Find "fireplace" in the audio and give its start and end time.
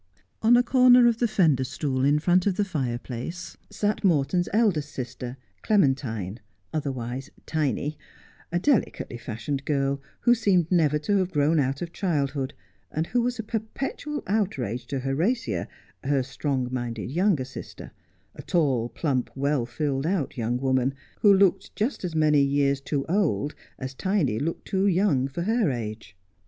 2.65-3.55